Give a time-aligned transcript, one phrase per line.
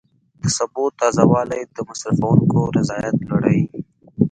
[0.41, 3.63] د سبو تازه والی د مصرفونکو رضایت لوړوي.